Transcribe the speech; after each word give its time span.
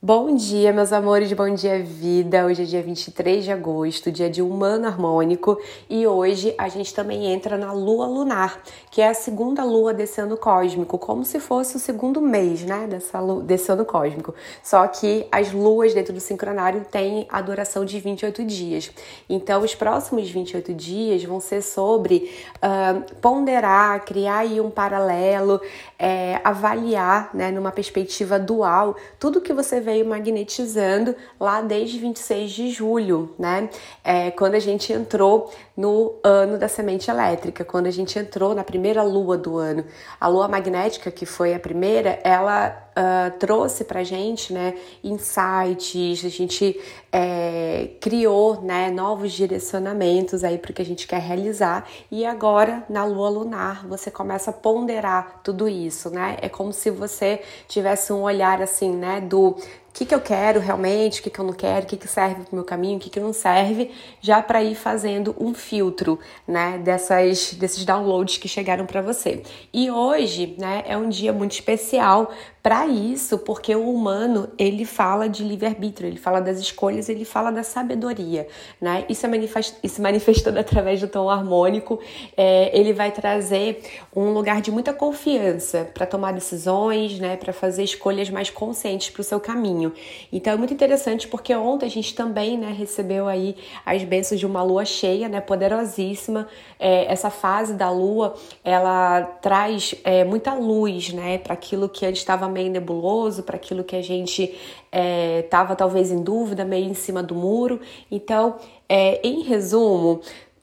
Bom 0.00 0.36
dia, 0.36 0.72
meus 0.72 0.92
amores, 0.92 1.32
bom 1.32 1.52
dia, 1.52 1.82
vida. 1.82 2.46
Hoje 2.46 2.62
é 2.62 2.64
dia 2.64 2.80
23 2.80 3.42
de 3.44 3.50
agosto, 3.50 4.12
dia 4.12 4.30
de 4.30 4.40
humano 4.40 4.86
harmônico, 4.86 5.60
e 5.90 6.06
hoje 6.06 6.54
a 6.56 6.68
gente 6.68 6.94
também 6.94 7.26
entra 7.26 7.58
na 7.58 7.72
lua 7.72 8.06
lunar, 8.06 8.62
que 8.92 9.02
é 9.02 9.08
a 9.08 9.14
segunda 9.14 9.64
lua 9.64 9.92
desse 9.92 10.20
ano 10.20 10.36
cósmico, 10.36 10.98
como 10.98 11.24
se 11.24 11.40
fosse 11.40 11.74
o 11.74 11.80
segundo 11.80 12.22
mês, 12.22 12.62
né, 12.62 12.86
dessa 12.86 13.20
desse 13.42 13.72
ano 13.72 13.84
cósmico. 13.84 14.32
Só 14.62 14.86
que 14.86 15.26
as 15.32 15.50
luas 15.52 15.92
dentro 15.92 16.12
do 16.12 16.20
sincronário 16.20 16.84
têm 16.88 17.26
a 17.28 17.40
duração 17.40 17.84
de 17.84 17.98
28 17.98 18.44
dias. 18.44 18.92
Então, 19.28 19.62
os 19.62 19.74
próximos 19.74 20.30
28 20.30 20.74
dias 20.74 21.24
vão 21.24 21.40
ser 21.40 21.60
sobre 21.60 22.32
uh, 22.58 23.16
ponderar, 23.16 24.04
criar 24.04 24.38
aí 24.38 24.60
um 24.60 24.70
paralelo, 24.70 25.60
é, 25.98 26.40
avaliar, 26.44 27.30
né, 27.34 27.50
numa 27.50 27.72
perspectiva 27.72 28.38
dual, 28.38 28.94
tudo 29.18 29.40
que 29.40 29.52
você 29.52 29.87
veio 29.88 30.06
magnetizando 30.06 31.16
lá 31.40 31.62
desde 31.62 31.98
26 31.98 32.50
de 32.50 32.70
julho, 32.70 33.34
né? 33.38 33.70
É, 34.04 34.30
quando 34.30 34.54
a 34.54 34.58
gente 34.58 34.92
entrou 34.92 35.50
no 35.74 36.16
ano 36.22 36.58
da 36.58 36.68
semente 36.68 37.10
elétrica, 37.10 37.64
quando 37.64 37.86
a 37.86 37.90
gente 37.90 38.18
entrou 38.18 38.54
na 38.54 38.64
primeira 38.64 39.02
lua 39.02 39.38
do 39.38 39.56
ano. 39.56 39.84
A 40.20 40.28
lua 40.28 40.46
magnética, 40.46 41.10
que 41.10 41.24
foi 41.24 41.54
a 41.54 41.60
primeira, 41.60 42.18
ela 42.22 42.90
uh, 42.98 43.38
trouxe 43.38 43.84
pra 43.84 44.02
gente, 44.02 44.52
né, 44.52 44.74
insights, 45.04 46.24
a 46.24 46.28
gente 46.28 46.78
é, 47.12 47.90
criou, 48.00 48.60
né, 48.60 48.90
novos 48.90 49.32
direcionamentos 49.32 50.42
aí 50.42 50.58
para 50.58 50.72
que 50.72 50.82
a 50.82 50.84
gente 50.84 51.06
quer 51.06 51.20
realizar. 51.20 51.88
E 52.10 52.26
agora, 52.26 52.84
na 52.88 53.04
lua 53.04 53.28
lunar, 53.28 53.86
você 53.86 54.10
começa 54.10 54.50
a 54.50 54.52
ponderar 54.52 55.40
tudo 55.44 55.68
isso, 55.68 56.10
né? 56.10 56.36
É 56.42 56.48
como 56.48 56.72
se 56.72 56.90
você 56.90 57.40
tivesse 57.68 58.12
um 58.12 58.22
olhar 58.22 58.60
assim, 58.60 58.94
né, 58.96 59.20
do 59.20 59.56
que, 59.98 60.06
que 60.06 60.14
eu 60.14 60.20
quero 60.20 60.60
realmente, 60.60 61.20
o 61.20 61.22
que, 61.24 61.30
que 61.30 61.40
eu 61.40 61.44
não 61.44 61.52
quero, 61.52 61.84
o 61.84 61.88
que, 61.88 61.96
que 61.96 62.06
serve 62.06 62.44
para 62.44 62.52
o 62.52 62.54
meu 62.54 62.64
caminho, 62.64 62.98
o 62.98 63.00
que, 63.00 63.10
que 63.10 63.18
não 63.18 63.32
serve, 63.32 63.90
já 64.20 64.40
para 64.40 64.62
ir 64.62 64.76
fazendo 64.76 65.34
um 65.40 65.52
filtro, 65.52 66.20
né, 66.46 66.78
dessas, 66.78 67.54
desses 67.54 67.84
downloads 67.84 68.38
que 68.38 68.46
chegaram 68.46 68.86
para 68.86 69.02
você. 69.02 69.42
E 69.72 69.90
hoje, 69.90 70.54
né, 70.56 70.84
é 70.86 70.96
um 70.96 71.08
dia 71.08 71.32
muito 71.32 71.52
especial 71.52 72.30
para 72.62 72.86
isso, 72.86 73.38
porque 73.38 73.74
o 73.74 73.88
humano 73.90 74.50
ele 74.58 74.84
fala 74.84 75.26
de 75.26 75.42
livre-arbítrio, 75.42 76.06
ele 76.06 76.18
fala 76.18 76.38
das 76.38 76.58
escolhas, 76.58 77.08
ele 77.08 77.24
fala 77.24 77.50
da 77.50 77.62
sabedoria, 77.62 78.46
né? 78.78 79.06
Isso 79.08 79.24
é 79.24 79.28
manifest, 79.28 79.76
isso 79.82 80.02
manifestando 80.02 80.58
através 80.60 81.00
do 81.00 81.08
tom 81.08 81.30
harmônico, 81.30 81.98
é, 82.36 82.76
ele 82.78 82.92
vai 82.92 83.10
trazer 83.10 83.80
um 84.14 84.32
lugar 84.32 84.60
de 84.60 84.70
muita 84.70 84.92
confiança 84.92 85.88
para 85.94 86.04
tomar 86.04 86.32
decisões, 86.32 87.18
né? 87.18 87.36
Para 87.38 87.54
fazer 87.54 87.84
escolhas 87.84 88.28
mais 88.28 88.50
conscientes 88.50 89.08
para 89.08 89.22
o 89.22 89.24
seu 89.24 89.40
caminho. 89.40 89.87
Então 90.32 90.52
é 90.52 90.56
muito 90.56 90.72
interessante 90.72 91.26
porque 91.28 91.54
ontem 91.54 91.86
a 91.86 91.90
gente 91.90 92.14
também, 92.14 92.56
né? 92.58 92.74
Recebeu 92.76 93.28
aí 93.28 93.56
as 93.84 94.02
bênçãos 94.04 94.38
de 94.40 94.46
uma 94.46 94.62
lua 94.62 94.84
cheia, 94.84 95.28
né? 95.28 95.40
Poderosíssima. 95.40 96.48
É, 96.78 97.10
essa 97.12 97.30
fase 97.30 97.74
da 97.74 97.90
lua, 97.90 98.34
ela 98.64 99.22
traz 99.22 99.94
é, 100.04 100.24
muita 100.24 100.54
luz, 100.54 101.12
né? 101.12 101.38
Para 101.38 101.54
aquilo 101.54 101.88
que 101.88 102.06
antes 102.06 102.20
estava 102.20 102.48
meio 102.48 102.70
nebuloso, 102.70 103.42
para 103.42 103.56
aquilo 103.56 103.84
que 103.84 103.96
a 103.96 104.02
gente 104.02 104.54
estava 104.92 105.72
é, 105.72 105.76
talvez 105.76 106.10
em 106.10 106.22
dúvida, 106.22 106.64
meio 106.64 106.86
em 106.86 106.94
cima 106.94 107.22
do 107.22 107.34
muro. 107.34 107.80
Então, 108.10 108.56
é, 108.88 109.20
em 109.26 109.42
resumo, 109.42 110.20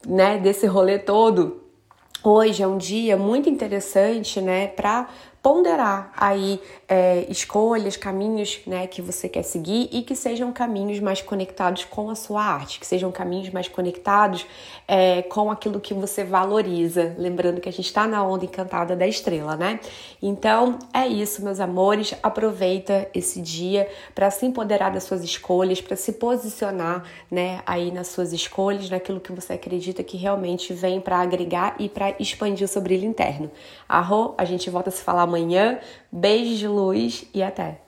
né, 0.07 0.37
desse 0.37 0.65
rolê 0.65 0.99
todo, 0.99 1.61
hoje 2.23 2.63
é 2.63 2.67
um 2.67 2.77
dia 2.77 3.17
muito 3.17 3.49
interessante, 3.49 4.41
né, 4.41 4.67
para 4.67 5.07
ponderar 5.45 6.11
aí 6.17 6.59
é, 6.89 7.23
escolhas, 7.29 7.95
caminhos 7.95 8.61
né, 8.65 8.87
que 8.87 8.99
você 8.99 9.29
quer 9.29 9.43
seguir 9.43 9.87
e 9.91 10.01
que 10.01 10.15
sejam 10.15 10.51
caminhos 10.51 10.99
mais 10.99 11.21
conectados 11.21 11.85
com 11.85 12.09
a 12.09 12.15
sua 12.15 12.43
arte, 12.43 12.79
que 12.79 12.87
sejam 12.87 13.11
caminhos 13.11 13.51
mais 13.51 13.67
conectados 13.67 14.43
é, 14.87 15.21
com 15.21 15.51
aquilo 15.51 15.79
que 15.79 15.93
você 15.93 16.23
valoriza. 16.23 17.15
Lembrando 17.19 17.61
que 17.61 17.69
a 17.69 17.71
gente 17.71 17.85
está 17.85 18.07
na 18.07 18.25
onda 18.25 18.45
encantada 18.45 18.95
da 18.95 19.07
estrela, 19.07 19.55
né? 19.55 19.79
Então 20.19 20.79
é 20.91 21.07
isso, 21.07 21.43
meus 21.43 21.59
amores. 21.59 22.15
Aproveita 22.23 23.07
esse 23.13 23.39
dia 23.39 23.87
para 24.15 24.31
se 24.31 24.47
empoderar 24.47 24.89
das 24.89 25.03
suas 25.03 25.23
escolhas, 25.23 25.79
para 25.79 25.95
se 25.95 26.13
posicionar 26.13 27.03
né, 27.29 27.61
aí 27.67 27.91
nas 27.91 28.07
suas 28.07 28.33
escolhas, 28.33 28.89
naquilo 28.89 29.19
que 29.19 29.31
você 29.31 29.53
acredita 29.53 30.01
que 30.01 30.17
realmente 30.17 30.73
vem 30.73 30.99
para 30.99 31.19
agregar 31.19 31.75
e 31.77 31.87
para 31.87 32.15
expandir 32.19 32.65
o 32.65 32.67
seu 32.67 32.81
brilho 32.81 33.05
interno. 33.05 33.51
Arro, 33.87 34.33
a 34.39 34.43
gente 34.43 34.71
volta 34.71 34.89
a 34.89 34.91
se 34.91 35.03
falar 35.03 35.34
amanhã. 35.35 35.79
De 36.59 36.67
luz 36.67 37.25
e 37.33 37.43
até! 37.43 37.84